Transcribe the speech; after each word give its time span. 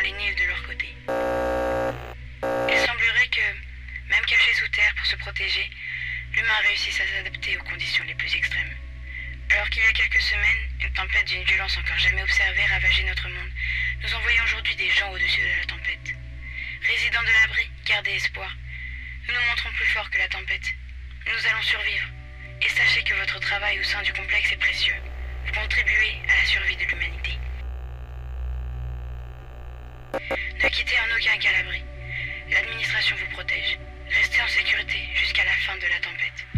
les 0.00 0.12
nids 0.12 0.34
de 0.34 0.44
leur 0.44 0.62
côté. 0.66 0.94
Il 2.68 2.78
semblerait 2.86 3.28
que, 3.28 3.46
même 4.08 4.24
caché 4.26 4.54
sous 4.54 4.68
terre 4.68 4.94
pour 4.96 5.06
se 5.06 5.16
protéger, 5.16 5.70
l'humain 6.32 6.58
réussisse 6.66 7.00
à 7.00 7.06
s'adapter 7.06 7.56
aux 7.58 7.64
conditions 7.64 8.04
les 8.04 8.14
plus 8.14 8.34
extrêmes. 8.34 8.74
Alors 9.50 9.68
qu'il 9.68 9.82
y 9.82 9.86
a 9.86 9.92
quelques 9.92 10.22
semaines, 10.22 10.68
une 10.80 10.92
tempête 10.92 11.26
d'une 11.26 11.44
violence 11.44 11.76
encore 11.76 11.98
jamais 11.98 12.22
observée 12.22 12.64
ravageait 12.66 13.04
notre 13.04 13.28
monde, 13.28 13.50
nous 14.02 14.14
envoyons 14.14 14.44
aujourd'hui 14.44 14.76
des 14.76 14.90
gens 14.90 15.10
au-dessus 15.12 15.40
de 15.40 15.60
la 15.60 15.66
tempête. 15.66 16.14
Résidents 16.82 17.22
de 17.22 17.32
l'abri, 17.40 17.70
gardez 17.84 18.12
espoir. 18.12 18.50
Nous 19.28 19.34
nous 19.34 19.46
montrons 19.50 19.70
plus 19.72 19.86
forts 19.86 20.10
que 20.10 20.18
la 20.18 20.28
tempête. 20.28 20.72
Nous 21.26 21.46
allons 21.50 21.62
survivre. 21.62 22.08
Et 22.62 22.68
sachez 22.68 23.02
que 23.04 23.14
votre 23.14 23.38
travail 23.40 23.78
au 23.78 23.84
sein 23.84 24.02
du 24.02 24.12
complexe 24.12 24.52
est 24.52 24.56
précieux. 24.56 24.96
Vous 25.46 25.52
contribuez 25.52 26.16
à 26.28 26.36
la 26.40 26.46
survie 26.46 26.76
de 26.76 26.84
l'humanité. 26.84 27.38
Ne 30.62 30.68
quittez 30.68 30.94
en 31.00 31.16
aucun 31.16 31.36
cas 31.38 31.50
l'abri. 31.50 31.82
L'administration 32.48 33.16
vous 33.16 33.32
protège. 33.32 33.78
Restez 34.10 34.40
en 34.42 34.46
sécurité 34.46 34.98
jusqu'à 35.14 35.44
la 35.44 35.50
fin 35.66 35.76
de 35.76 35.86
la 35.86 35.98
tempête. 35.98 36.51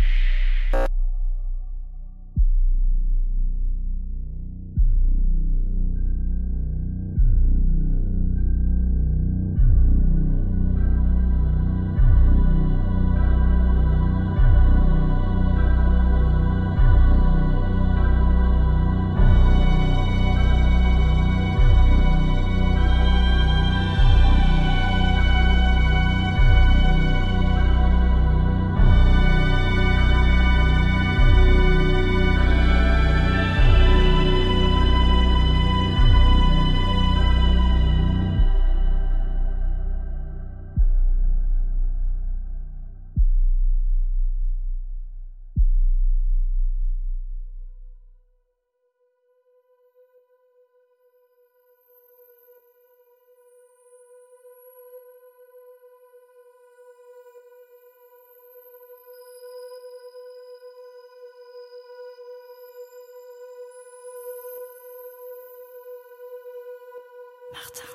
Martin. 67.54 67.88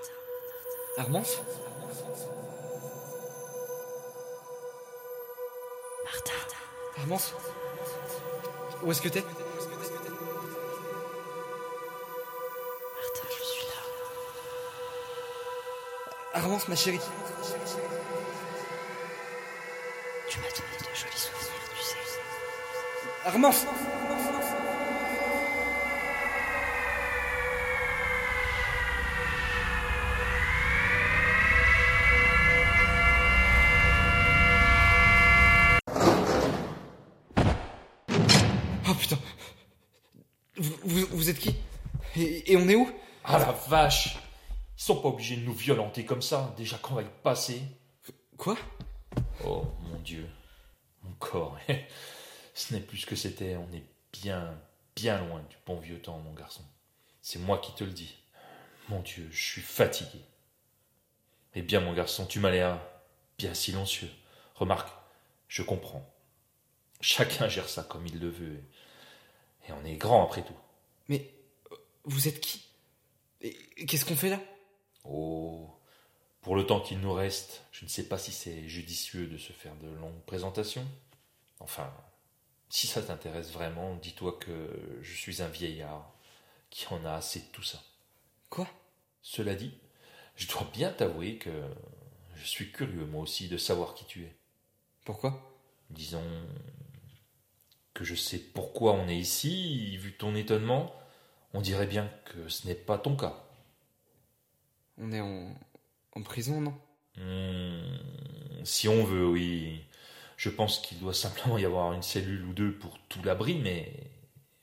Armance 0.98 1.40
Martin. 6.06 6.34
Armance 6.98 7.34
Où 8.84 8.92
est-ce 8.92 9.02
que 9.02 9.10
t'es? 9.10 9.22
Martin, 9.22 9.34
je 13.38 13.44
suis 13.44 13.66
là. 13.66 13.72
Armance, 16.40 16.68
ma 16.70 16.76
chérie. 16.76 17.00
Tu 20.30 20.40
m'as 20.40 20.48
donné 20.48 20.78
de 20.80 20.96
jolis 20.96 21.18
souvenirs, 21.18 21.70
tu 21.76 21.84
sais. 21.84 21.98
Armance 23.26 23.66
vous, 41.20 41.30
êtes 41.30 41.40
qui? 41.40 41.54
Et, 42.16 42.54
et 42.54 42.56
on 42.56 42.70
est 42.70 42.76
où? 42.76 42.90
Ah 43.26 43.40
la 43.40 43.52
vache 43.52 44.16
Ils 44.78 44.82
sont 44.82 45.02
pas 45.02 45.10
obligés 45.10 45.36
de 45.36 45.42
nous 45.42 45.54
violenter 45.54 46.06
comme 46.06 46.22
ça, 46.22 46.54
déjà 46.56 46.78
qu'on 46.78 46.94
va 46.94 47.02
y 47.02 47.10
passer. 47.22 47.62
Quoi? 48.38 48.58
Oh 49.46 49.66
mon 49.82 50.00
dieu, 50.00 50.30
mon 51.04 51.12
corps, 51.16 51.58
ce 52.54 52.74
n'est 52.74 52.80
plus 52.80 53.00
ce 53.00 53.06
que 53.06 53.18
c'était, 53.18 53.58
on 53.58 53.70
est 53.74 53.84
bien, 54.14 54.58
bien 54.96 55.20
loin 55.20 55.42
du 55.50 55.58
bon 55.66 55.78
vieux 55.82 56.00
temps, 56.02 56.20
mon 56.20 56.34
garçon. 56.34 56.64
C'est 57.22 57.40
moi 57.40 57.58
qui 57.58 57.74
te 57.74 57.84
le 57.84 57.92
dis. 57.92 58.16
Mon 58.88 59.02
dieu, 59.02 59.28
je 59.30 59.44
suis 59.44 59.62
fatigué. 59.62 60.22
Eh 61.54 61.62
bien, 61.62 61.82
mon 61.82 61.94
garçon, 61.94 62.26
tu 62.26 62.40
m'as 62.40 62.50
l'air 62.50 62.80
bien 63.38 63.54
silencieux. 63.54 64.10
Remarque, 64.56 64.90
je 65.50 65.64
comprends. 65.64 66.10
Chacun 67.02 67.50
gère 67.50 67.68
ça 67.68 67.84
comme 67.84 68.08
il 68.08 68.20
le 68.20 68.30
veut. 68.30 68.64
Et 69.68 69.74
on 69.74 69.84
est 69.84 69.98
grand 69.98 70.24
après 70.24 70.44
tout. 70.44 70.56
Mais 71.10 71.34
vous 72.06 72.28
êtes 72.28 72.40
qui? 72.40 72.66
Et 73.42 73.54
qu'est-ce 73.86 74.06
qu'on 74.06 74.16
fait 74.16 74.30
là? 74.30 74.40
Oh, 75.04 75.70
pour 76.42 76.56
le 76.56 76.66
temps 76.66 76.80
qu'il 76.80 77.00
nous 77.00 77.14
reste, 77.14 77.64
je 77.72 77.84
ne 77.84 77.90
sais 77.90 78.08
pas 78.08 78.18
si 78.18 78.32
c'est 78.32 78.68
judicieux 78.68 79.28
de 79.28 79.38
se 79.38 79.52
faire 79.52 79.76
de 79.78 79.88
longues 79.88 80.22
présentations. 80.26 80.88
Enfin, 81.60 81.94
si 82.70 82.88
ça 82.88 83.02
t'intéresse 83.02 83.52
vraiment, 83.52 83.96
dis-toi 83.96 84.38
que 84.40 85.00
je 85.02 85.14
suis 85.14 85.42
un 85.42 85.48
vieillard 85.48 86.14
qui 86.70 86.88
en 86.88 87.04
a 87.04 87.14
assez 87.14 87.42
de 87.42 87.48
tout 87.52 87.64
ça. 87.64 87.82
Quoi? 88.50 88.68
Cela 89.22 89.56
dit, 89.56 89.74
je 90.36 90.48
dois 90.48 90.70
bien 90.72 90.92
t'avouer 90.92 91.38
que 91.38 91.52
je 92.36 92.46
suis 92.46 92.72
curieux 92.72 93.06
moi 93.06 93.24
aussi 93.24 93.48
de 93.48 93.58
savoir 93.58 93.96
qui 93.96 94.06
tu 94.06 94.24
es. 94.24 94.36
Pourquoi? 95.04 95.58
Disons 95.90 96.24
que 98.00 98.06
je 98.06 98.16
sais 98.16 98.40
pourquoi 98.40 98.94
on 98.94 99.10
est 99.10 99.18
ici, 99.18 99.98
vu 99.98 100.14
ton 100.14 100.34
étonnement, 100.34 100.96
on 101.54 101.60
dirait 101.60 101.86
bien 101.86 102.10
que 102.24 102.48
ce 102.48 102.66
n'est 102.66 102.74
pas 102.74 102.98
ton 102.98 103.18
cas. 103.18 103.44
On 104.98 105.12
est 105.12 105.20
en, 105.20 105.54
en 106.16 106.24
prison, 106.24 106.62
non? 106.62 106.74
Hmm, 107.18 108.64
si 108.64 108.88
on 108.88 109.04
veut, 109.04 109.28
oui. 109.28 109.84
Je 110.38 110.48
pense 110.48 110.80
qu'il 110.80 110.98
doit 111.00 111.14
simplement 111.14 111.58
y 111.58 111.66
avoir 111.66 111.92
une 111.92 112.02
cellule 112.02 112.46
ou 112.46 112.54
deux 112.54 112.72
pour 112.72 112.98
tout 113.10 113.22
l'abri, 113.22 113.56
mais 113.56 113.92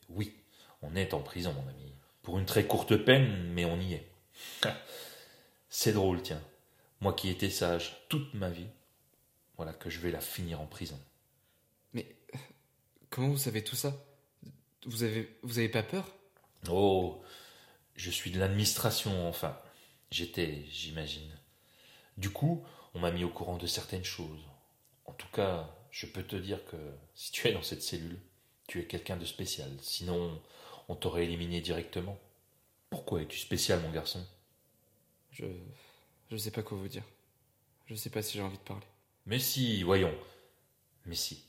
oui, 0.08 0.34
on 0.80 0.97
est 0.97 1.12
en 1.12 1.20
prison, 1.20 1.53
mon 1.53 1.68
ami. 1.68 1.92
Pour 2.22 2.38
une 2.38 2.47
très 2.47 2.66
courte 2.66 2.97
peine, 2.97 3.53
mais 3.53 3.66
on 3.66 3.78
y 3.78 3.92
est. 3.92 4.08
C'est 5.68 5.92
drôle, 5.92 6.22
tiens. 6.22 6.41
Moi 7.03 7.12
qui 7.12 7.28
étais 7.28 7.50
sage 7.50 8.06
toute 8.09 8.32
ma 8.32 8.48
vie, 8.48 8.68
voilà 9.59 9.74
que 9.74 9.91
je 9.91 10.00
vais 10.00 10.10
la 10.10 10.21
finir 10.21 10.62
en 10.62 10.66
prison. 10.66 10.98
Comment 13.16 13.28
vous 13.28 13.39
savez 13.39 13.65
tout 13.65 13.77
ça? 13.77 13.95
Vous 14.84 15.03
avez, 15.03 15.34
vous 15.42 15.59
avez 15.59 15.71
pas 15.71 15.83
peur? 15.83 16.15
Oh, 16.68 17.22
je 17.95 18.10
suis 18.10 18.30
de 18.30 18.39
l'administration, 18.39 19.27
enfin. 19.27 19.59
J'étais, 20.10 20.66
j'imagine. 20.68 21.33
Du 22.18 22.28
coup, 22.28 22.63
on 22.92 22.98
m'a 22.98 23.10
mis 23.10 23.24
au 23.24 23.30
courant 23.30 23.57
de 23.57 23.66
certaines 23.66 24.04
choses. 24.04 24.42
En 25.07 25.15
tout 25.15 25.28
cas, 25.28 25.74
je 25.91 26.04
peux 26.04 26.24
te 26.24 26.36
dire 26.36 26.63
que 26.66 26.77
si 27.15 27.33
tu 27.33 27.48
es 27.48 27.54
dans 27.54 27.63
cette 27.63 27.83
cellule, 27.83 28.21
tu 28.68 28.80
es 28.80 28.86
quelqu'un 28.86 29.16
de 29.16 29.24
spécial. 29.24 29.71
Sinon, 29.80 30.39
on 30.89 30.95
t'aurait 30.95 31.24
éliminé 31.24 31.63
directement. 31.63 32.18
Pourquoi 32.91 33.22
es-tu 33.22 33.39
spécial, 33.39 33.80
mon 33.80 33.92
garçon? 33.92 34.22
Je, 35.30 35.47
je 36.30 36.36
sais 36.36 36.51
pas 36.51 36.63
quoi 36.63 36.77
vous 36.77 36.89
dire. 36.89 37.04
Je 37.86 37.95
sais 37.95 38.10
pas 38.10 38.21
si 38.21 38.36
j'ai 38.36 38.42
envie 38.42 38.59
de 38.59 38.63
parler. 38.63 38.86
Mais 39.24 39.39
si, 39.39 39.83
voyons. 39.84 40.15
Mais 41.07 41.15
si. 41.15 41.42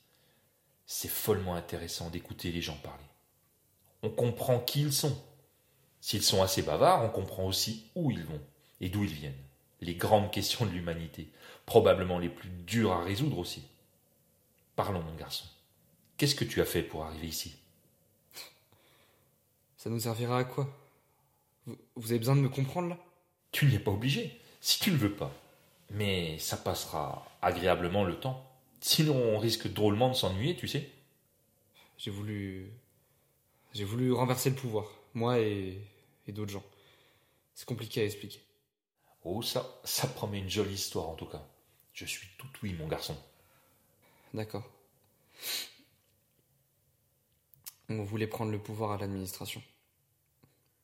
C'est 0.88 1.10
follement 1.10 1.56
intéressant 1.56 2.10
d'écouter 2.10 2.51
les 2.51 2.62
gens 2.62 2.78
parler. 2.78 3.04
On 4.04 4.10
comprend 4.10 4.60
qui 4.60 4.81
ils 4.81 4.94
sont. 4.94 5.22
S'ils 6.00 6.24
sont 6.24 6.42
assez 6.42 6.62
bavards, 6.62 7.04
on 7.04 7.10
comprend 7.10 7.45
aussi 7.45 7.92
où 7.94 8.10
ils 8.10 8.24
vont 8.24 8.42
et 8.80 8.88
d'où 8.88 9.04
ils 9.04 9.13
viennent. 9.13 9.44
Les 9.81 9.95
grandes 9.95 10.31
questions 10.31 10.66
de 10.66 10.72
l'humanité, 10.72 11.30
probablement 11.66 12.19
les 12.19 12.30
plus 12.30 12.50
dures 12.50 12.94
à 12.94 13.04
résoudre 13.04 13.38
aussi. 13.38 13.63
Parlons, 14.78 15.04
mon 15.04 15.16
garçon. 15.16 15.45
Qu'est-ce 16.16 16.36
que 16.36 16.45
tu 16.45 16.62
as 16.62 16.66
fait 16.66 16.84
pour 16.84 17.04
arriver 17.04 17.28
ici? 17.28 17.57
Ça 19.75 19.90
nous 19.90 20.00
servira 20.00 20.40
à 20.40 20.44
quoi? 20.45 20.68
Vous, 21.66 22.12
avez 22.12 22.19
besoin 22.19 22.38
de 22.38 22.42
me 22.42 22.50
comprendre 22.50 22.90
là? 22.90 22.98
Tu 23.51 23.66
n'y 23.66 23.75
es 23.75 23.80
pas 23.80 23.92
obligé, 23.92 24.40
si 24.62 24.80
tu 24.80 24.92
ne 24.92 24.98
veux 24.98 25.13
pas. 25.13 25.31
Mais 25.92 26.40
ça 26.40 26.56
passera 26.56 27.28
agréablement 27.42 28.06
le 28.06 28.18
temps. 28.18 28.47
Sinon, 28.80 29.16
on 29.16 29.40
risque 29.40 29.72
drôlement 29.72 30.10
de 30.10 30.14
s'ennuyer, 30.16 30.56
tu 30.56 30.68
sais. 30.68 30.90
J'ai 31.98 32.12
voulu. 32.12 32.72
J'ai 33.74 33.84
voulu 33.84 34.12
renverser 34.14 34.50
le 34.50 34.56
pouvoir, 34.56 34.86
moi 35.14 35.40
et, 35.40 35.82
et 36.28 36.32
d'autres 36.32 36.52
gens. 36.52 36.64
C'est 37.54 37.68
compliqué 37.68 38.02
à 38.02 38.06
expliquer. 38.06 38.42
Oh, 39.24 39.42
ça, 39.42 39.80
ça 39.84 40.08
promet 40.08 40.40
une 40.40 40.50
jolie 40.50 40.76
histoire 40.76 41.10
en 41.10 41.16
tout 41.16 41.26
cas. 41.26 41.46
Je 41.94 42.06
suis 42.06 42.28
tout 42.38 42.48
oui, 42.64 42.74
mon 42.74 42.88
garçon. 42.88 43.18
D'accord. 44.34 44.70
On 47.90 48.04
voulait 48.04 48.28
prendre 48.28 48.52
le 48.52 48.62
pouvoir 48.62 48.92
à 48.92 48.98
l'administration. 48.98 49.62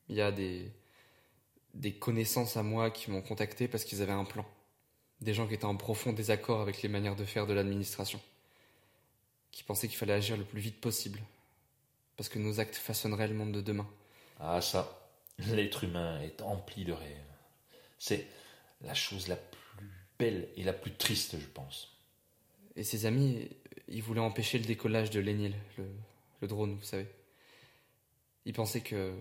Il 0.10 0.16
y 0.16 0.22
a 0.22 0.32
des, 0.32 0.72
des 1.74 1.94
connaissances 1.94 2.58
à 2.58 2.64
moi 2.64 2.92
qui 2.92 3.12
m'ont 3.12 3.22
contacté 3.22 3.68
parce 3.68 3.84
qu'ils 3.86 4.02
avaient 4.02 4.12
un 4.12 4.26
plan. 4.26 4.46
Des 5.24 5.34
gens 5.34 5.48
qui 5.48 5.54
étaient 5.54 5.64
en 5.64 5.78
profond 5.78 6.12
désaccord 6.12 6.60
avec 6.60 6.82
les 6.82 6.90
manières 6.90 7.16
de 7.16 7.24
faire 7.24 7.48
de 7.48 7.54
l'administration. 7.54 8.20
Qui 9.52 9.64
pensaient 9.64 9.88
qu'il 9.88 9.98
fallait 9.98 10.14
agir 10.14 10.36
le 10.36 10.44
plus 10.44 10.60
vite 10.60 10.82
possible. 10.82 11.22
Parce 12.18 12.28
que 12.28 12.40
nos 12.40 12.60
actes 12.60 12.76
façonneraient 12.76 13.30
le 13.30 13.34
monde 13.34 13.54
de 13.54 13.62
demain. 13.62 13.90
Ah 14.40 14.60
ça, 14.60 15.10
l'être 15.40 15.86
humain 15.86 16.20
est 16.22 16.42
empli 16.42 16.84
de 16.84 16.92
rêves. 16.92 17.08
C'est 17.98 18.28
la 18.82 18.94
chose 18.94 19.30
la 19.30 19.38
plus 19.38 19.90
belle 20.20 20.50
et 20.58 20.64
la 20.64 20.74
plus 20.74 20.94
triste, 20.94 21.40
je 21.40 21.48
pense. 21.48 21.98
Et 22.76 22.84
ses 22.84 23.06
amis, 23.06 23.48
ils 23.88 24.04
voulaient 24.04 24.20
empêcher 24.20 24.58
le 24.58 24.66
décollage 24.66 25.10
de 25.10 25.22
l'Enil, 25.22 25.56
le, 25.78 25.86
le 26.42 26.48
drone, 26.50 26.76
vous 26.76 26.84
savez. 26.84 27.08
Ils 28.46 28.54
pensaient 28.54 28.82
que, 28.82 29.16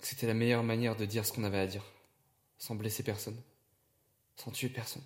que 0.00 0.06
c'était 0.06 0.28
la 0.28 0.34
meilleure 0.34 0.62
manière 0.62 0.94
de 0.94 1.06
dire 1.06 1.26
ce 1.26 1.32
qu'on 1.32 1.42
avait 1.42 1.58
à 1.58 1.66
dire, 1.66 1.84
sans 2.58 2.76
blesser 2.76 3.02
personne, 3.02 3.36
sans 4.36 4.50
tuer 4.50 4.68
personne. 4.68 5.04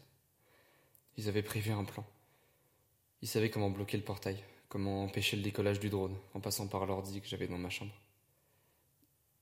Ils 1.17 1.28
avaient 1.28 1.43
prévu 1.43 1.73
un 1.73 1.84
plan. 1.84 2.05
Ils 3.23 3.28
savaient 3.28 3.50
comment 3.50 3.70
bloquer 3.70 3.96
le 3.96 4.05
portail, 4.05 4.43
comment 4.69 5.05
empêcher 5.05 5.37
le 5.37 5.43
décollage 5.43 5.81
du 5.81 5.88
drone, 5.88 6.17
en 6.34 6.40
passant 6.40 6.67
par 6.67 6.87
l'ordi 6.87 7.20
que 7.20 7.28
j'avais 7.28 7.49
dans 7.49 7.58
ma 7.58 7.70
chambre. 7.70 7.94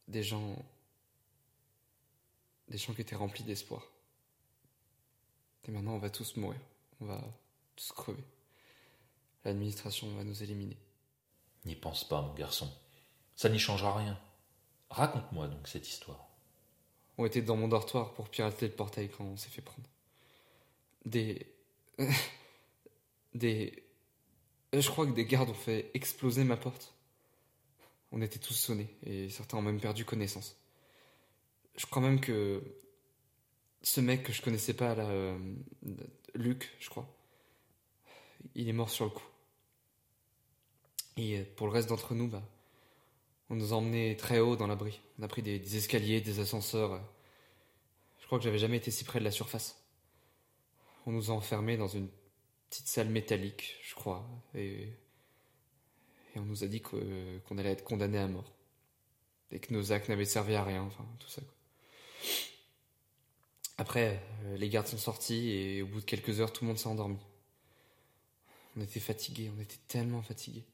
Des 0.09 0.23
gens. 0.23 0.57
Des 2.69 2.79
gens 2.79 2.95
qui 2.95 3.01
étaient 3.03 3.17
remplis 3.17 3.45
d'espoir. 3.45 3.83
Et 5.65 5.71
maintenant, 5.71 5.95
on 5.95 5.99
va 5.99 6.11
tous 6.11 6.37
mourir. 6.37 6.61
On 7.01 7.07
va 7.07 7.23
tous 7.77 7.93
crever. 7.93 8.25
L'administration 9.45 10.09
va 10.15 10.25
nous 10.25 10.43
éliminer. 10.43 10.77
N'y 11.65 11.77
pense 11.77 12.07
pas, 12.07 12.23
mon 12.23 12.35
garçon. 12.35 12.71
Ça 13.37 13.49
n'y 13.49 13.59
changera 13.59 13.97
rien. 13.97 14.19
Raconte-moi 14.91 15.49
donc 15.49 15.67
cette 15.67 15.89
histoire. 15.89 16.29
On 17.19 17.25
était 17.25 17.43
dans 17.43 17.57
mon 17.57 17.69
dortoir 17.69 18.13
pour 18.15 18.29
pirater 18.29 18.67
le 18.67 18.73
portail 18.73 19.09
quand 19.09 19.25
on 19.25 19.37
s'est 19.37 19.49
fait 19.49 19.63
prendre. 19.63 19.89
Des. 21.05 21.47
des. 23.35 23.85
Je 24.73 24.89
crois 24.89 25.07
que 25.07 25.13
des 25.13 25.25
gardes 25.25 25.51
ont 25.51 25.55
fait 25.55 25.91
exploser 25.95 26.43
ma 26.45 26.57
porte. 26.57 26.93
On 28.11 28.21
était 28.23 28.39
tous 28.39 28.55
sonnés 28.55 28.89
et 29.05 29.29
certains 29.29 29.59
ont 29.59 29.63
même 29.63 29.81
perdu 29.81 30.05
connaissance. 30.05 30.57
Je 31.77 31.87
crois 31.87 32.03
même 32.03 32.21
que. 32.21 32.63
Ce 33.83 34.01
mec 34.01 34.23
que 34.23 34.33
je 34.33 34.41
connaissais 34.41 34.73
pas, 34.75 34.95
là. 34.95 35.05
euh, 35.11 35.39
Luc, 36.35 36.75
je 36.81 36.89
crois. 36.89 37.07
Il 38.55 38.69
est 38.69 38.73
mort 38.73 38.91
sur 38.91 39.05
le 39.05 39.11
coup. 39.11 39.27
Et 41.17 41.43
pour 41.43 41.67
le 41.67 41.73
reste 41.73 41.91
d'entre 41.91 42.15
nous, 42.15 42.29
bah. 42.29 42.43
On 43.51 43.57
nous 43.57 43.73
a 43.73 43.77
emmenés 43.77 44.17
très 44.17 44.41
haut 44.41 44.57
dans 44.57 44.67
l'abri. 44.67 45.01
On 45.19 45.23
a 45.23 45.29
pris 45.29 45.43
des, 45.43 45.77
escaliers, 45.77 46.21
des 46.21 46.41
ascenseurs. 46.41 47.01
Je 48.21 48.27
crois 48.27 48.39
que 48.39 48.45
j'avais 48.45 48.59
jamais 48.59 48.79
été 48.79 48.91
si 48.91 49.05
près 49.05 49.19
de 49.19 49.25
la 49.25 49.31
surface. 49.31 49.83
On 51.07 51.13
nous 51.13 51.31
a 51.31 51.35
enfermés 51.35 51.77
dans 51.77 51.89
une 51.89 52.09
petite 52.71 52.89
salle 52.89 53.09
métallique, 53.09 53.77
je 53.83 53.95
crois. 53.95 54.27
Et, 54.55 54.89
on 56.37 56.43
nous 56.43 56.65
a 56.65 56.67
dit 56.67 56.81
qu'on 56.81 57.59
allait 57.59 57.73
être 57.73 57.85
condamnés 57.85 58.19
à 58.19 58.27
mort. 58.27 58.51
Et 59.53 59.61
que 59.61 59.73
nos 59.73 59.93
actes 59.93 60.09
n'avaient 60.09 60.25
servi 60.25 60.55
à 60.55 60.65
rien, 60.65 60.83
enfin, 60.83 61.07
tout 61.21 61.29
ça. 61.29 61.43
Après, 63.77 64.21
euh, 64.45 64.57
les 64.57 64.69
gardes 64.69 64.87
sont 64.87 64.99
sortis 64.99 65.51
et 65.51 65.83
au 65.83 65.87
bout 65.87 66.01
de 66.01 66.05
quelques 66.05 66.41
heures, 66.41 66.53
tout 66.53 66.65
le 66.65 66.69
monde 66.69 66.79
s'est 66.79 66.89
endormi. 66.89 67.19
On 68.77 68.81
était 68.81 69.01
fatigués, 69.01 69.51
on 69.57 69.61
était 69.61 69.79
tellement 69.87 70.23
fatigués. 70.23 70.65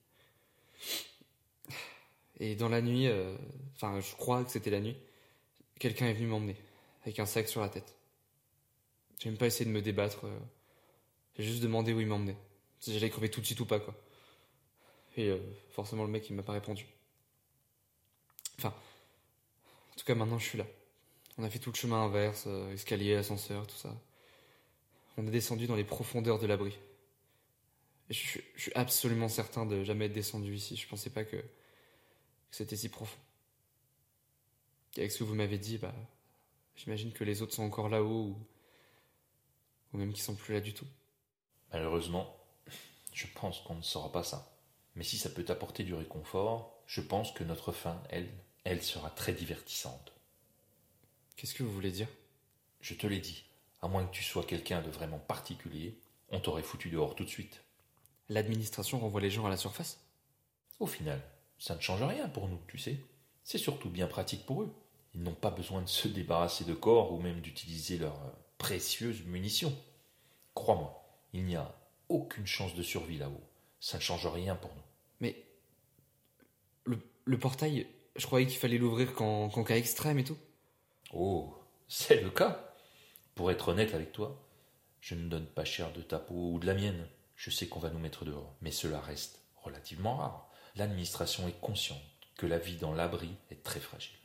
Et 2.40 2.56
dans 2.56 2.68
la 2.68 2.80
nuit, 2.82 3.06
euh, 3.06 3.36
enfin, 3.76 4.00
je 4.00 4.14
crois 4.16 4.42
que 4.44 4.50
c'était 4.50 4.70
la 4.70 4.80
nuit, 4.80 4.96
quelqu'un 5.78 6.06
est 6.08 6.14
venu 6.14 6.26
m'emmener, 6.26 6.56
avec 7.02 7.18
un 7.20 7.26
sac 7.26 7.48
sur 7.48 7.60
la 7.60 7.68
tête. 7.68 7.94
J'ai 9.20 9.28
même 9.28 9.38
pas 9.38 9.46
essayé 9.46 9.66
de 9.66 9.70
me 9.74 9.82
débattre, 9.82 10.24
euh, 10.26 10.38
j'ai 11.38 11.44
juste 11.44 11.62
demandé 11.62 11.92
où 11.92 12.00
il 12.00 12.06
m'emmenait. 12.06 12.36
Si 12.80 12.92
j'allais 12.94 13.10
crever 13.10 13.30
tout 13.30 13.40
de 13.40 13.46
suite 13.46 13.60
ou 13.60 13.66
pas, 13.66 13.78
quoi. 13.78 13.94
Et 15.16 15.28
euh, 15.28 15.38
forcément, 15.72 16.04
le 16.04 16.10
mec, 16.10 16.28
il 16.30 16.34
m'a 16.34 16.42
pas 16.42 16.52
répondu. 16.52 16.86
Enfin, 18.58 18.74
en 19.92 19.96
tout 19.96 20.04
cas, 20.04 20.14
maintenant, 20.14 20.38
je 20.38 20.46
suis 20.46 20.58
là. 20.58 20.66
On 21.38 21.44
a 21.44 21.50
fait 21.50 21.58
tout 21.58 21.70
le 21.70 21.76
chemin 21.76 22.02
inverse, 22.04 22.46
escalier, 22.72 23.14
ascenseur, 23.16 23.66
tout 23.66 23.76
ça. 23.76 23.94
On 25.18 25.26
est 25.26 25.30
descendu 25.30 25.66
dans 25.66 25.76
les 25.76 25.84
profondeurs 25.84 26.38
de 26.38 26.46
l'abri. 26.46 26.78
Je, 28.08 28.14
suis- 28.14 28.44
je 28.56 28.62
suis 28.62 28.72
absolument 28.74 29.28
certain 29.28 29.66
de 29.66 29.84
jamais 29.84 30.06
être 30.06 30.12
descendu 30.12 30.54
ici. 30.54 30.76
Je 30.76 30.88
pensais 30.88 31.10
pas 31.10 31.24
que 31.24 31.36
c'était 32.50 32.76
si 32.76 32.88
profond. 32.88 33.18
Et 34.96 35.00
avec 35.00 35.12
ce 35.12 35.18
que 35.18 35.24
vous 35.24 35.34
m'avez 35.34 35.58
dit, 35.58 35.78
bah, 35.78 35.94
j'imagine 36.76 37.12
que 37.12 37.24
les 37.24 37.42
autres 37.42 37.54
sont 37.54 37.62
encore 37.62 37.88
là-haut 37.88 38.26
ou, 38.26 38.46
ou 39.92 39.98
même 39.98 40.12
qu'ils 40.12 40.22
sont 40.22 40.34
plus 40.34 40.54
là 40.54 40.60
du 40.60 40.74
tout. 40.74 40.86
Malheureusement, 41.72 42.36
je 43.12 43.26
pense 43.34 43.60
qu'on 43.60 43.76
ne 43.76 43.82
saura 43.82 44.10
pas 44.10 44.24
ça. 44.24 44.52
Mais 44.96 45.04
si 45.04 45.18
ça 45.18 45.30
peut 45.30 45.44
t'apporter 45.44 45.84
du 45.84 45.94
réconfort, 45.94 46.82
je 46.86 47.00
pense 47.00 47.32
que 47.32 47.44
notre 47.44 47.72
fin, 47.72 48.02
elle, 48.10 48.28
elle 48.64 48.82
sera 48.82 49.10
très 49.10 49.32
divertissante. 49.32 50.12
Qu'est-ce 51.36 51.54
que 51.54 51.62
vous 51.62 51.72
voulez 51.72 51.92
dire? 51.92 52.08
Je 52.80 52.94
te 52.94 53.06
l'ai 53.06 53.20
dit, 53.20 53.44
à 53.82 53.88
moins 53.88 54.04
que 54.04 54.12
tu 54.12 54.24
sois 54.24 54.44
quelqu'un 54.44 54.82
de 54.82 54.90
vraiment 54.90 55.18
particulier, 55.18 55.98
on 56.30 56.40
t'aurait 56.40 56.62
foutu 56.62 56.90
dehors 56.90 57.14
tout 57.14 57.24
de 57.24 57.28
suite. 57.28 57.62
L'administration 58.28 58.98
renvoie 58.98 59.20
les 59.20 59.30
gens 59.30 59.46
à 59.46 59.50
la 59.50 59.56
surface? 59.56 60.00
Au 60.80 60.86
final, 60.86 61.22
ça 61.60 61.76
ne 61.76 61.80
change 61.80 62.02
rien 62.02 62.26
pour 62.28 62.48
nous, 62.48 62.58
tu 62.66 62.78
sais. 62.78 62.98
C'est 63.44 63.58
surtout 63.58 63.90
bien 63.90 64.06
pratique 64.06 64.46
pour 64.46 64.62
eux. 64.62 64.74
Ils 65.14 65.22
n'ont 65.22 65.34
pas 65.34 65.50
besoin 65.50 65.82
de 65.82 65.88
se 65.88 66.08
débarrasser 66.08 66.64
de 66.64 66.72
corps 66.72 67.12
ou 67.12 67.20
même 67.20 67.40
d'utiliser 67.40 67.98
leurs 67.98 68.22
euh, 68.24 68.30
précieuses 68.56 69.24
munitions. 69.26 69.76
Crois-moi, 70.54 71.04
il 71.34 71.44
n'y 71.44 71.56
a 71.56 71.74
aucune 72.08 72.46
chance 72.46 72.74
de 72.74 72.82
survie 72.82 73.18
là-haut. 73.18 73.42
Ça 73.78 73.98
ne 73.98 74.02
change 74.02 74.26
rien 74.26 74.56
pour 74.56 74.70
nous. 74.74 74.82
Mais 75.20 75.44
le, 76.84 76.98
le 77.24 77.38
portail, 77.38 77.86
je 78.16 78.26
croyais 78.26 78.46
qu'il 78.46 78.58
fallait 78.58 78.78
l'ouvrir 78.78 79.12
qu'en 79.12 79.50
qu'en 79.50 79.62
cas 79.62 79.76
extrême 79.76 80.18
et 80.18 80.24
tout. 80.24 80.38
Oh, 81.12 81.54
c'est 81.88 82.22
le 82.22 82.30
cas. 82.30 82.72
Pour 83.34 83.50
être 83.50 83.68
honnête 83.68 83.94
avec 83.94 84.12
toi, 84.12 84.42
je 85.00 85.14
ne 85.14 85.28
donne 85.28 85.46
pas 85.46 85.64
cher 85.64 85.92
de 85.92 86.00
ta 86.00 86.18
peau 86.18 86.52
ou 86.52 86.58
de 86.58 86.66
la 86.66 86.74
mienne. 86.74 87.06
Je 87.36 87.50
sais 87.50 87.68
qu'on 87.68 87.80
va 87.80 87.90
nous 87.90 87.98
mettre 87.98 88.24
dehors, 88.24 88.54
mais 88.62 88.70
cela 88.70 89.00
reste 89.00 89.40
relativement 89.62 90.16
rare. 90.16 90.49
L'administration 90.80 91.46
est 91.46 91.60
consciente 91.60 92.00
que 92.36 92.46
la 92.46 92.56
vie 92.56 92.76
dans 92.76 92.94
l'abri 92.94 93.28
est 93.50 93.62
très 93.62 93.80
fragile. 93.80 94.16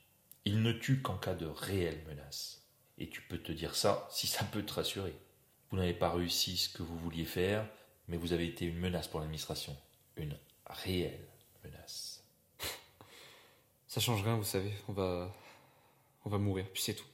Il 0.45 0.61
ne 0.61 0.71
tue 0.71 1.01
qu'en 1.01 1.17
cas 1.17 1.33
de 1.33 1.47
réelle 1.47 2.01
menace. 2.07 2.63
Et 2.97 3.09
tu 3.09 3.21
peux 3.23 3.39
te 3.39 3.51
dire 3.51 3.75
ça 3.75 4.07
si 4.09 4.25
ça 4.25 4.45
peut 4.45 4.63
te 4.63 4.71
rassurer. 4.71 5.13
Vous 5.69 5.75
n'avez 5.75 5.93
pas 5.93 6.13
réussi 6.13 6.55
ce 6.55 6.69
que 6.69 6.81
vous 6.81 6.97
vouliez 6.97 7.25
faire, 7.25 7.67
mais 8.07 8.15
vous 8.15 8.31
avez 8.31 8.47
été 8.47 8.63
une 8.63 8.79
menace 8.79 9.09
pour 9.09 9.19
l'administration. 9.19 9.75
Une 10.15 10.37
réelle 10.65 11.27
menace. 11.65 12.23
Ça 13.89 13.99
change 13.99 14.23
rien, 14.23 14.37
vous 14.37 14.45
savez. 14.45 14.71
On 14.87 14.93
va. 14.93 15.35
On 16.23 16.29
va 16.29 16.37
mourir, 16.37 16.65
puis 16.71 16.81
c'est 16.81 16.95
tout. 16.95 17.05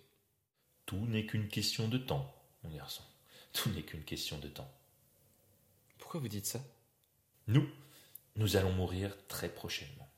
Tout 0.85 1.03
n'est 1.07 1.25
qu'une 1.25 1.47
question 1.47 1.87
de 1.87 1.97
temps, 1.97 2.31
mon 2.63 2.69
garçon. 2.69 3.01
Tout 3.53 3.71
n'est 3.71 3.81
qu'une 3.81 4.03
question 4.03 4.37
de 4.37 4.49
temps. 4.49 4.71
Pourquoi 5.97 6.19
vous 6.19 6.27
dites 6.27 6.45
ça? 6.45 6.63
Nous, 7.47 7.67
nous 8.35 8.55
allons 8.55 8.71
mourir 8.71 9.15
très 9.27 9.49
prochainement. 9.49 10.09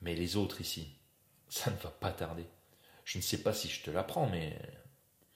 Mais 0.00 0.14
les 0.14 0.36
autres 0.36 0.60
ici, 0.60 0.96
ça 1.48 1.70
ne 1.70 1.76
va 1.76 1.90
pas 1.90 2.12
tarder. 2.12 2.46
Je 3.04 3.18
ne 3.18 3.22
sais 3.22 3.42
pas 3.42 3.52
si 3.52 3.68
je 3.68 3.82
te 3.82 3.90
l'apprends, 3.90 4.28
mais 4.28 4.58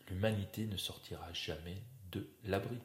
l'humanité 0.08 0.66
ne 0.66 0.76
sortira 0.76 1.32
jamais 1.32 1.82
de 2.12 2.28
l'abri. 2.44 2.78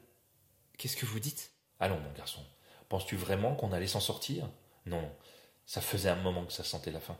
Qu'est-ce 0.76 0.96
que 0.96 1.06
vous 1.06 1.20
dites? 1.20 1.52
Allons, 1.78 2.00
mon 2.00 2.12
garçon, 2.12 2.44
penses-tu 2.88 3.16
vraiment 3.16 3.54
qu'on 3.54 3.72
allait 3.72 3.86
s'en 3.86 4.00
sortir? 4.00 4.48
Non, 4.86 5.14
ça 5.66 5.80
faisait 5.80 6.08
un 6.08 6.20
moment 6.22 6.44
que 6.44 6.52
ça 6.52 6.64
sentait 6.64 6.90
la 6.90 7.00
fin. 7.00 7.18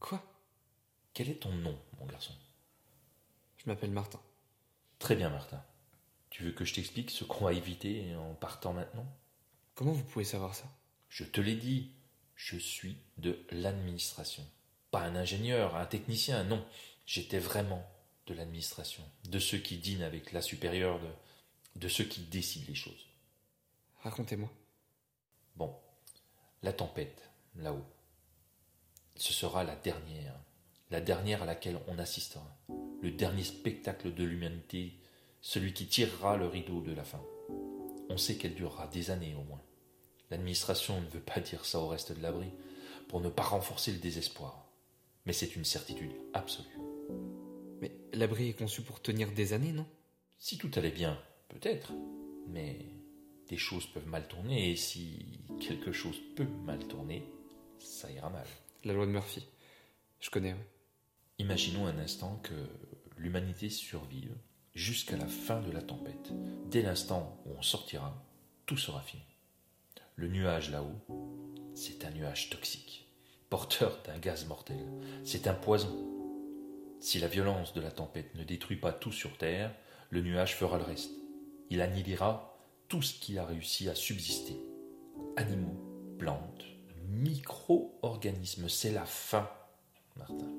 Quoi? 0.00 0.22
Quel 1.12 1.28
est 1.28 1.42
ton 1.42 1.52
nom, 1.52 1.78
mon 1.98 2.06
garçon? 2.06 2.34
Je 3.58 3.64
m'appelle 3.66 3.90
Martin. 3.90 4.20
Très 4.98 5.16
bien, 5.16 5.30
Martin. 5.30 5.62
Tu 6.30 6.42
veux 6.42 6.52
que 6.52 6.64
je 6.64 6.74
t'explique 6.74 7.10
ce 7.10 7.24
qu'on 7.24 7.44
va 7.44 7.52
éviter 7.52 8.14
en 8.16 8.34
partant 8.34 8.72
maintenant? 8.72 9.06
Comment 9.76 9.92
vous 9.92 10.04
pouvez 10.04 10.24
savoir 10.24 10.54
ça? 10.54 10.64
Je 11.10 11.24
te 11.24 11.38
l'ai 11.38 11.54
dit, 11.54 11.90
je 12.34 12.56
suis 12.56 12.96
de 13.18 13.38
l'administration. 13.50 14.42
Pas 14.90 15.02
un 15.02 15.14
ingénieur, 15.14 15.76
un 15.76 15.84
technicien, 15.84 16.44
non. 16.44 16.64
J'étais 17.04 17.38
vraiment 17.38 17.86
de 18.26 18.32
l'administration, 18.32 19.02
de 19.28 19.38
ceux 19.38 19.58
qui 19.58 19.76
dînent 19.76 20.02
avec 20.02 20.32
la 20.32 20.40
supérieure, 20.40 20.98
de, 20.98 21.80
de 21.80 21.88
ceux 21.88 22.04
qui 22.04 22.22
décident 22.22 22.64
les 22.68 22.74
choses. 22.74 23.06
Racontez-moi. 23.98 24.50
Bon, 25.56 25.76
la 26.62 26.72
tempête, 26.72 27.28
là-haut, 27.56 27.84
ce 29.14 29.34
sera 29.34 29.62
la 29.62 29.76
dernière, 29.76 30.40
la 30.90 31.02
dernière 31.02 31.42
à 31.42 31.46
laquelle 31.46 31.78
on 31.86 31.98
assistera, 31.98 32.58
le 33.02 33.10
dernier 33.10 33.44
spectacle 33.44 34.14
de 34.14 34.24
l'humanité, 34.24 34.98
celui 35.42 35.74
qui 35.74 35.86
tirera 35.86 36.38
le 36.38 36.46
rideau 36.46 36.80
de 36.80 36.92
la 36.92 37.04
fin. 37.04 37.22
On 38.08 38.16
sait 38.16 38.38
qu'elle 38.38 38.54
durera 38.54 38.86
des 38.86 39.10
années 39.10 39.34
au 39.34 39.42
moins. 39.42 39.62
L'administration 40.30 41.00
ne 41.00 41.08
veut 41.08 41.20
pas 41.20 41.40
dire 41.40 41.64
ça 41.64 41.78
au 41.80 41.88
reste 41.88 42.12
de 42.12 42.22
l'abri, 42.22 42.48
pour 43.08 43.20
ne 43.20 43.28
pas 43.28 43.42
renforcer 43.42 43.92
le 43.92 43.98
désespoir. 43.98 44.66
Mais 45.24 45.32
c'est 45.32 45.56
une 45.56 45.64
certitude 45.64 46.12
absolue. 46.34 46.78
Mais 47.80 47.92
l'abri 48.12 48.48
est 48.48 48.58
conçu 48.58 48.82
pour 48.82 49.00
tenir 49.00 49.32
des 49.32 49.52
années, 49.52 49.72
non? 49.72 49.86
Si 50.38 50.58
tout 50.58 50.70
allait 50.74 50.90
bien, 50.90 51.18
peut-être. 51.48 51.92
Mais 52.48 52.78
des 53.48 53.56
choses 53.56 53.86
peuvent 53.86 54.08
mal 54.08 54.26
tourner, 54.26 54.70
et 54.70 54.76
si 54.76 55.40
quelque 55.60 55.92
chose 55.92 56.20
peut 56.34 56.48
mal 56.64 56.86
tourner, 56.86 57.24
ça 57.78 58.10
ira 58.10 58.30
mal. 58.30 58.46
La 58.84 58.92
loi 58.92 59.06
de 59.06 59.12
Murphy. 59.12 59.46
Je 60.20 60.30
connais, 60.30 60.52
oui. 60.52 60.60
Imaginons 61.38 61.86
un 61.86 61.98
instant 61.98 62.40
que 62.42 62.54
l'humanité 63.18 63.68
survive 63.68 64.34
jusqu'à 64.74 65.16
la 65.16 65.26
fin 65.26 65.60
de 65.60 65.70
la 65.70 65.82
tempête. 65.82 66.32
Dès 66.70 66.82
l'instant 66.82 67.40
où 67.46 67.52
on 67.52 67.62
sortira, 67.62 68.24
tout 68.64 68.78
sera 68.78 69.02
fini. 69.02 69.22
Le 70.18 70.28
nuage 70.28 70.70
là-haut, 70.70 71.14
c'est 71.74 72.06
un 72.06 72.10
nuage 72.10 72.48
toxique, 72.48 73.06
porteur 73.50 74.00
d'un 74.06 74.16
gaz 74.18 74.46
mortel. 74.46 74.90
C'est 75.24 75.46
un 75.46 75.52
poison. 75.52 75.94
Si 77.00 77.18
la 77.18 77.28
violence 77.28 77.74
de 77.74 77.82
la 77.82 77.90
tempête 77.90 78.34
ne 78.34 78.42
détruit 78.42 78.78
pas 78.78 78.94
tout 78.94 79.12
sur 79.12 79.36
Terre, 79.36 79.74
le 80.08 80.22
nuage 80.22 80.56
fera 80.56 80.78
le 80.78 80.84
reste. 80.84 81.10
Il 81.68 81.82
annihilera 81.82 82.58
tout 82.88 83.02
ce 83.02 83.12
qui 83.12 83.36
a 83.36 83.44
réussi 83.44 83.90
à 83.90 83.94
subsister. 83.94 84.56
Animaux, 85.36 86.16
plantes, 86.18 86.64
micro-organismes, 87.10 88.70
c'est 88.70 88.92
la 88.92 89.04
fin, 89.04 89.50
Martin. 90.16 90.50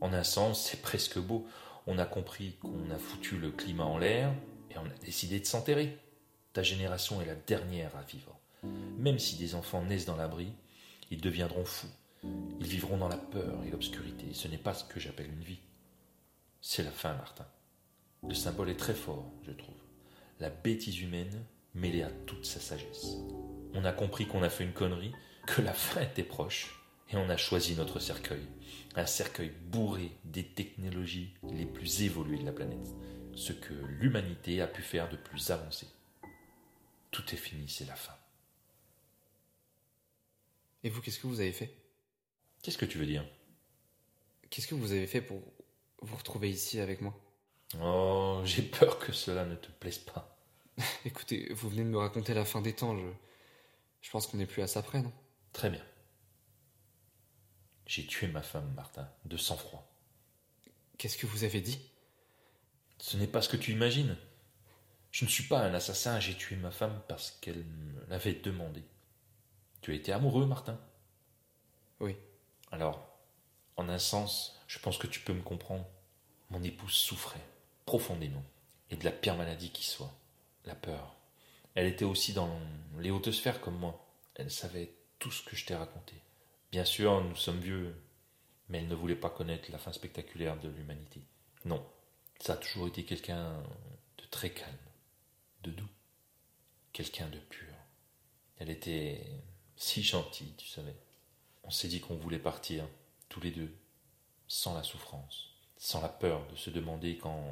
En 0.00 0.12
un 0.12 0.24
sens, 0.24 0.66
c'est 0.68 0.82
presque 0.82 1.20
beau. 1.20 1.46
On 1.86 1.98
a 1.98 2.06
compris 2.06 2.56
qu'on 2.56 2.90
a 2.90 2.98
foutu 2.98 3.38
le 3.38 3.52
climat 3.52 3.84
en 3.84 3.98
l'air 3.98 4.34
et 4.68 4.78
on 4.78 4.84
a 4.84 5.04
décidé 5.04 5.38
de 5.38 5.46
s'enterrer. 5.46 5.96
Ta 6.52 6.64
génération 6.64 7.22
est 7.22 7.26
la 7.26 7.36
dernière 7.36 7.94
à 7.96 8.02
vivre. 8.02 8.39
Même 8.98 9.18
si 9.18 9.36
des 9.36 9.54
enfants 9.54 9.84
naissent 9.84 10.06
dans 10.06 10.16
l'abri, 10.16 10.52
ils 11.10 11.20
deviendront 11.20 11.64
fous. 11.64 11.90
Ils 12.22 12.66
vivront 12.66 12.98
dans 12.98 13.08
la 13.08 13.16
peur 13.16 13.62
et 13.64 13.70
l'obscurité. 13.70 14.26
Ce 14.32 14.48
n'est 14.48 14.58
pas 14.58 14.74
ce 14.74 14.84
que 14.84 15.00
j'appelle 15.00 15.32
une 15.32 15.42
vie. 15.42 15.60
C'est 16.60 16.82
la 16.82 16.90
fin, 16.90 17.14
Martin. 17.14 17.46
Le 18.28 18.34
symbole 18.34 18.68
est 18.68 18.76
très 18.76 18.94
fort, 18.94 19.32
je 19.46 19.52
trouve. 19.52 19.74
La 20.40 20.50
bêtise 20.50 21.00
humaine 21.00 21.44
mêlée 21.74 22.02
à 22.02 22.10
toute 22.10 22.44
sa 22.44 22.60
sagesse. 22.60 23.16
On 23.72 23.84
a 23.84 23.92
compris 23.92 24.26
qu'on 24.26 24.42
a 24.42 24.50
fait 24.50 24.64
une 24.64 24.72
connerie, 24.72 25.12
que 25.46 25.62
la 25.62 25.72
fin 25.72 26.02
était 26.02 26.22
proche, 26.22 26.80
et 27.10 27.16
on 27.16 27.30
a 27.30 27.36
choisi 27.36 27.74
notre 27.76 27.98
cercueil. 27.98 28.46
Un 28.94 29.06
cercueil 29.06 29.52
bourré 29.70 30.12
des 30.24 30.44
technologies 30.44 31.34
les 31.52 31.66
plus 31.66 32.02
évoluées 32.02 32.38
de 32.38 32.46
la 32.46 32.52
planète. 32.52 32.94
Ce 33.34 33.52
que 33.52 33.72
l'humanité 33.72 34.60
a 34.60 34.66
pu 34.66 34.82
faire 34.82 35.08
de 35.08 35.16
plus 35.16 35.50
avancé. 35.50 35.86
Tout 37.10 37.24
est 37.32 37.38
fini, 37.38 37.68
c'est 37.68 37.86
la 37.86 37.94
fin. 37.94 38.19
Et 40.82 40.90
vous, 40.90 41.00
qu'est-ce 41.00 41.18
que 41.18 41.26
vous 41.26 41.40
avez 41.40 41.52
fait? 41.52 41.74
Qu'est-ce 42.62 42.78
que 42.78 42.86
tu 42.86 42.98
veux 42.98 43.06
dire? 43.06 43.24
Qu'est-ce 44.48 44.66
que 44.66 44.74
vous 44.74 44.92
avez 44.92 45.06
fait 45.06 45.20
pour 45.20 45.42
vous 46.02 46.16
retrouver 46.16 46.50
ici 46.50 46.80
avec 46.80 47.00
moi? 47.00 47.14
Oh, 47.80 48.40
j'ai 48.44 48.62
peur 48.62 48.98
que 48.98 49.12
cela 49.12 49.44
ne 49.44 49.54
te 49.54 49.70
plaise 49.70 49.98
pas. 49.98 50.36
Écoutez, 51.04 51.52
vous 51.52 51.68
venez 51.68 51.84
de 51.84 51.88
me 51.88 51.98
raconter 51.98 52.34
la 52.34 52.44
fin 52.44 52.60
des 52.60 52.74
temps, 52.74 52.96
je, 52.96 53.06
je 54.00 54.10
pense 54.10 54.26
qu'on 54.26 54.38
n'est 54.38 54.46
plus 54.46 54.62
à 54.62 54.66
ça 54.66 54.82
près, 54.82 55.02
non? 55.02 55.12
Très 55.52 55.70
bien. 55.70 55.84
J'ai 57.86 58.06
tué 58.06 58.28
ma 58.28 58.42
femme, 58.42 58.72
Martin, 58.74 59.08
de 59.24 59.36
sang-froid. 59.36 59.86
Qu'est-ce 60.98 61.18
que 61.18 61.26
vous 61.26 61.44
avez 61.44 61.60
dit? 61.60 61.80
Ce 62.98 63.16
n'est 63.16 63.26
pas 63.26 63.42
ce 63.42 63.48
que 63.48 63.56
tu 63.56 63.72
imagines. 63.72 64.16
Je 65.10 65.24
ne 65.24 65.30
suis 65.30 65.44
pas 65.44 65.60
un 65.60 65.74
assassin, 65.74 66.20
j'ai 66.20 66.34
tué 66.34 66.56
ma 66.56 66.70
femme 66.70 67.02
parce 67.08 67.32
qu'elle 67.40 67.64
me 67.64 68.06
l'avait 68.08 68.34
demandé. 68.34 68.82
Tu 69.80 69.92
as 69.92 69.94
été 69.94 70.12
amoureux, 70.12 70.46
Martin? 70.46 70.78
Oui. 72.00 72.16
Alors, 72.70 73.06
en 73.76 73.88
un 73.88 73.98
sens, 73.98 74.60
je 74.66 74.78
pense 74.78 74.98
que 74.98 75.06
tu 75.06 75.20
peux 75.20 75.32
me 75.32 75.42
comprendre. 75.42 75.86
Mon 76.50 76.62
épouse 76.62 76.92
souffrait 76.92 77.44
profondément, 77.86 78.42
et 78.90 78.96
de 78.96 79.04
la 79.04 79.10
pire 79.10 79.36
maladie 79.36 79.70
qui 79.70 79.84
soit, 79.84 80.12
la 80.64 80.74
peur. 80.74 81.16
Elle 81.74 81.86
était 81.86 82.04
aussi 82.04 82.32
dans 82.32 82.50
les 82.98 83.10
hautes 83.10 83.30
sphères 83.30 83.60
comme 83.60 83.78
moi. 83.78 84.06
Elle 84.34 84.50
savait 84.50 84.92
tout 85.18 85.30
ce 85.30 85.42
que 85.42 85.56
je 85.56 85.66
t'ai 85.66 85.74
raconté. 85.74 86.14
Bien 86.72 86.84
sûr, 86.84 87.22
nous 87.22 87.36
sommes 87.36 87.60
vieux, 87.60 87.94
mais 88.68 88.78
elle 88.78 88.88
ne 88.88 88.94
voulait 88.94 89.16
pas 89.16 89.30
connaître 89.30 89.70
la 89.72 89.78
fin 89.78 89.92
spectaculaire 89.92 90.58
de 90.58 90.68
l'humanité. 90.68 91.20
Non, 91.64 91.84
ça 92.38 92.54
a 92.54 92.56
toujours 92.56 92.88
été 92.88 93.04
quelqu'un 93.04 93.62
de 94.18 94.24
très 94.30 94.50
calme, 94.50 94.76
de 95.62 95.70
doux, 95.70 95.88
quelqu'un 96.92 97.28
de 97.28 97.38
pur. 97.38 97.74
Elle 98.58 98.70
était 98.70 99.26
si 99.80 100.02
gentille, 100.02 100.52
tu 100.58 100.68
savais. 100.68 100.94
On 101.64 101.70
s'est 101.70 101.88
dit 101.88 102.00
qu'on 102.00 102.14
voulait 102.14 102.38
partir, 102.38 102.86
tous 103.30 103.40
les 103.40 103.50
deux, 103.50 103.74
sans 104.46 104.74
la 104.74 104.82
souffrance, 104.82 105.54
sans 105.78 106.02
la 106.02 106.10
peur 106.10 106.46
de 106.48 106.56
se 106.56 106.68
demander 106.68 107.16
quand 107.16 107.42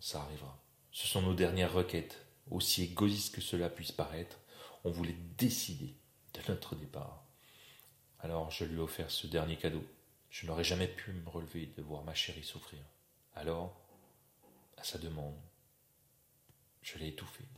ça 0.00 0.20
arrivera. 0.22 0.60
Ce 0.90 1.06
sont 1.06 1.22
nos 1.22 1.34
dernières 1.34 1.72
requêtes, 1.72 2.26
aussi 2.50 2.82
égoïstes 2.82 3.32
que 3.32 3.40
cela 3.40 3.70
puisse 3.70 3.92
paraître. 3.92 4.38
On 4.82 4.90
voulait 4.90 5.16
décider 5.38 5.94
de 6.34 6.40
notre 6.48 6.74
départ. 6.74 7.24
Alors 8.18 8.50
je 8.50 8.64
lui 8.64 8.78
ai 8.78 8.80
offert 8.80 9.10
ce 9.10 9.28
dernier 9.28 9.56
cadeau. 9.56 9.84
Je 10.30 10.46
n'aurais 10.46 10.64
jamais 10.64 10.88
pu 10.88 11.12
me 11.12 11.28
relever 11.28 11.66
de 11.76 11.82
voir 11.82 12.02
ma 12.02 12.14
chérie 12.14 12.42
souffrir. 12.42 12.82
Alors, 13.36 13.80
à 14.76 14.82
sa 14.82 14.98
demande, 14.98 15.38
je 16.82 16.98
l'ai 16.98 17.08
étouffée. 17.08 17.48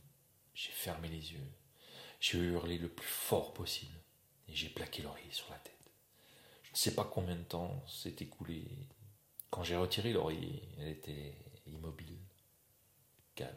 J'ai 0.53 0.71
fermé 0.71 1.07
les 1.07 1.33
yeux. 1.33 1.51
J'ai 2.19 2.37
hurlé 2.37 2.77
le 2.77 2.87
plus 2.87 3.07
fort 3.07 3.53
possible 3.53 4.00
et 4.47 4.55
j'ai 4.55 4.69
plaqué 4.69 5.01
l'oreiller 5.01 5.31
sur 5.31 5.49
la 5.49 5.57
tête. 5.57 5.73
Je 6.63 6.71
ne 6.71 6.77
sais 6.77 6.95
pas 6.95 7.03
combien 7.03 7.35
de 7.35 7.43
temps 7.43 7.83
s'est 7.87 8.15
écoulé. 8.19 8.67
Quand 9.49 9.63
j'ai 9.63 9.75
retiré 9.75 10.13
l'oreiller, 10.13 10.63
elle 10.79 10.87
était 10.87 11.35
immobile, 11.67 12.17
calme, 13.35 13.55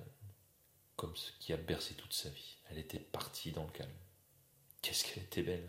comme 0.96 1.14
ce 1.16 1.30
qui 1.38 1.52
a 1.52 1.56
bercé 1.56 1.94
toute 1.94 2.12
sa 2.12 2.28
vie. 2.28 2.56
Elle 2.70 2.78
était 2.78 2.98
partie 2.98 3.52
dans 3.52 3.64
le 3.64 3.70
calme. 3.70 3.90
Qu'est-ce 4.82 5.04
qu'elle 5.04 5.22
était 5.22 5.42
belle. 5.42 5.68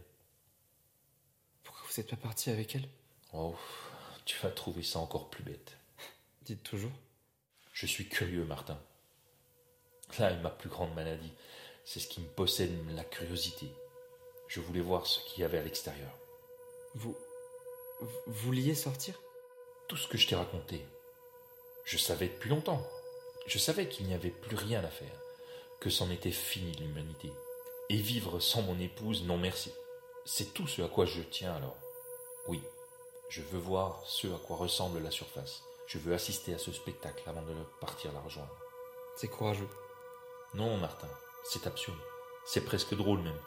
Pourquoi 1.63 1.83
vous 1.87 1.93
n'êtes 2.01 2.09
pas 2.09 2.17
parti 2.17 2.49
avec 2.49 2.75
elle? 2.75 2.87
Oh, 3.33 3.55
tu 4.25 4.37
vas 4.39 4.49
trouver 4.49 4.83
ça 4.83 4.99
encore 4.99 5.29
plus 5.29 5.43
bête. 5.43 5.77
Dites 6.41 6.63
toujours. 6.63 6.91
Je 7.73 7.85
suis 7.85 8.07
curieux, 8.07 8.45
Martin. 8.45 8.81
Là 10.19 10.31
est 10.31 10.41
ma 10.41 10.49
plus 10.49 10.69
grande 10.69 10.93
maladie. 10.95 11.33
C'est 11.83 11.99
ce 11.99 12.07
qui 12.07 12.21
me 12.21 12.27
possède, 12.27 12.71
la 12.91 13.03
curiosité. 13.03 13.69
Je 14.47 14.59
voulais 14.59 14.81
voir 14.81 15.07
ce 15.07 15.19
qu'il 15.25 15.41
y 15.41 15.43
avait 15.43 15.57
à 15.57 15.63
l'extérieur. 15.63 16.11
Vous. 16.95 17.15
Vous 18.01 18.19
vouliez 18.27 18.75
sortir? 18.75 19.19
Tout 19.87 19.97
ce 19.97 20.07
que 20.07 20.17
je 20.17 20.27
t'ai 20.27 20.35
raconté. 20.35 20.85
Je 21.85 21.97
savais 21.97 22.27
depuis 22.27 22.49
longtemps. 22.49 22.85
Je 23.45 23.59
savais 23.59 23.87
qu'il 23.87 24.07
n'y 24.07 24.13
avait 24.13 24.31
plus 24.31 24.55
rien 24.55 24.83
à 24.83 24.89
faire, 24.89 25.21
que 25.79 25.89
c'en 25.89 26.09
était 26.09 26.31
fini 26.31 26.71
l'humanité. 26.73 27.31
Et 27.89 27.97
vivre 27.97 28.39
sans 28.39 28.63
mon 28.63 28.79
épouse, 28.79 29.23
non 29.23 29.37
merci. 29.37 29.71
C'est 30.25 30.53
tout 30.53 30.67
ce 30.67 30.81
à 30.81 30.87
quoi 30.87 31.05
je 31.05 31.21
tiens 31.21 31.53
alors. 31.55 31.77
Oui, 32.47 32.61
je 33.29 33.41
veux 33.41 33.59
voir 33.59 34.01
ce 34.05 34.27
à 34.27 34.39
quoi 34.39 34.57
ressemble 34.57 34.99
la 34.99 35.11
surface. 35.11 35.61
Je 35.85 35.99
veux 35.99 36.13
assister 36.15 36.53
à 36.55 36.57
ce 36.57 36.71
spectacle 36.71 37.23
avant 37.29 37.43
de 37.43 37.53
partir 37.79 38.11
la 38.11 38.19
rejoindre. 38.19 38.55
C'est 39.15 39.27
courageux. 39.27 39.69
Non, 40.55 40.77
Martin, 40.77 41.09
c'est 41.43 41.67
absurde. 41.67 41.99
C'est 42.47 42.65
presque 42.65 42.95
drôle 42.95 43.21
même. 43.21 43.39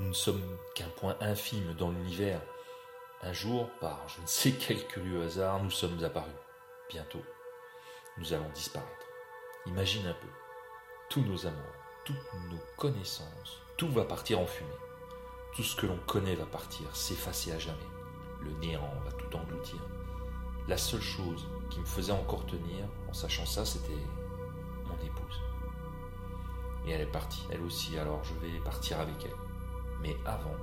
Nous 0.00 0.08
ne 0.08 0.14
sommes 0.14 0.56
qu'un 0.74 0.88
point 0.88 1.14
infime 1.20 1.74
dans 1.74 1.90
l'univers. 1.90 2.40
Un 3.20 3.34
jour, 3.34 3.68
par 3.80 4.08
je 4.08 4.22
ne 4.22 4.26
sais 4.26 4.52
quel 4.52 4.86
curieux 4.86 5.22
hasard, 5.22 5.62
nous 5.62 5.70
sommes 5.70 6.02
apparus. 6.02 6.32
Bientôt, 6.88 7.20
nous 8.16 8.32
allons 8.32 8.48
disparaître. 8.54 9.06
Imagine 9.66 10.06
un 10.06 10.14
peu. 10.14 10.28
Tous 11.10 11.20
nos 11.20 11.46
amours, 11.46 11.74
toutes 12.06 12.16
nos 12.50 12.60
connaissances, 12.78 13.60
tout 13.76 13.90
va 13.90 14.06
partir 14.06 14.40
en 14.40 14.46
fumée. 14.46 14.70
Tout 15.54 15.62
ce 15.62 15.76
que 15.76 15.84
l'on 15.84 15.98
connaît 16.06 16.34
va 16.34 16.46
partir, 16.46 16.96
s'effacer 16.96 17.52
à 17.52 17.58
jamais. 17.58 17.76
Le 18.40 18.52
néant 18.52 18.94
va 19.04 19.12
tout 19.12 19.36
engloutir. 19.36 19.82
La 20.66 20.78
seule 20.78 21.02
chose 21.02 21.46
qui 21.68 21.78
me 21.78 21.84
faisait 21.84 22.12
encore 22.12 22.46
tenir, 22.46 22.86
en 23.06 23.12
sachant 23.12 23.44
ça, 23.44 23.66
c'était 23.66 23.92
mon 24.86 24.96
épouse. 25.04 25.42
Et 26.86 26.92
elle 26.92 27.02
est 27.02 27.12
partie, 27.12 27.46
elle 27.50 27.60
aussi, 27.60 27.98
alors 27.98 28.24
je 28.24 28.32
vais 28.36 28.58
partir 28.60 28.98
avec 28.98 29.26
elle. 29.26 29.49
Mais 30.02 30.16
avant, 30.24 30.56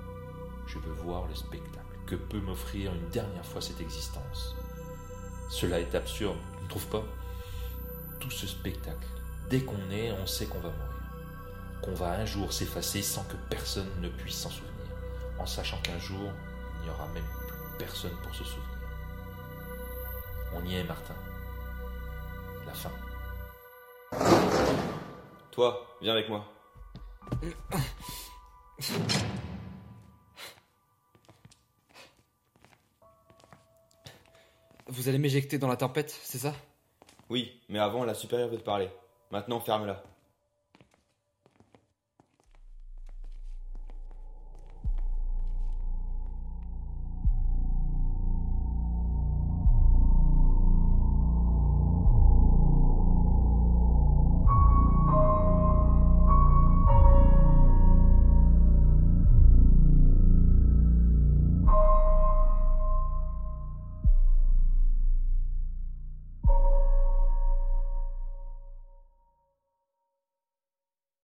je 0.65 0.79
veux 0.79 0.93
voir 0.93 1.27
le 1.27 1.35
spectacle 1.35 1.85
que 2.05 2.15
peut 2.15 2.39
m'offrir 2.39 2.93
une 2.93 3.09
dernière 3.09 3.45
fois 3.45 3.61
cette 3.61 3.81
existence. 3.81 4.55
Cela 5.49 5.79
est 5.79 5.95
absurde, 5.95 6.37
tu 6.57 6.63
ne 6.63 6.69
trouves 6.69 6.87
pas 6.87 7.03
tout 8.19 8.31
ce 8.31 8.47
spectacle. 8.47 9.07
Dès 9.49 9.61
qu'on 9.61 9.89
est, 9.91 10.11
on 10.11 10.25
sait 10.25 10.45
qu'on 10.45 10.59
va 10.59 10.69
mourir. 10.69 10.87
Qu'on 11.81 11.93
va 11.93 12.11
un 12.13 12.25
jour 12.25 12.51
s'effacer 12.51 13.01
sans 13.01 13.23
que 13.25 13.35
personne 13.49 13.89
ne 14.01 14.09
puisse 14.09 14.37
s'en 14.37 14.49
souvenir. 14.49 14.73
En 15.39 15.45
sachant 15.45 15.79
qu'un 15.81 15.99
jour, 15.99 16.31
il 16.79 16.83
n'y 16.83 16.89
aura 16.89 17.07
même 17.09 17.23
plus 17.23 17.77
personne 17.77 18.15
pour 18.23 18.33
se 18.33 18.43
souvenir. 18.43 18.77
On 20.53 20.65
y 20.65 20.75
est, 20.75 20.83
Martin. 20.83 21.13
La 22.65 22.73
fin. 22.73 22.91
Toi, 25.51 25.97
viens 26.01 26.13
avec 26.13 26.29
moi. 26.29 26.45
Vous 34.97 35.07
allez 35.07 35.19
m'éjecter 35.19 35.59
dans 35.59 35.67
la 35.67 35.77
tempête, 35.77 36.09
c'est 36.23 36.39
ça? 36.39 36.55
Oui, 37.29 37.61
mais 37.69 37.77
avant, 37.77 38.03
la 38.03 38.15
supérieure 38.15 38.49
veut 38.49 38.57
te 38.57 38.63
parler. 38.63 38.89
Maintenant, 39.29 39.59
ferme-la. 39.59 40.01